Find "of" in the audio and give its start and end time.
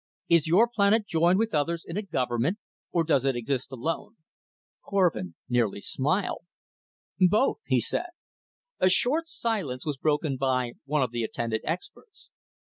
11.03-11.11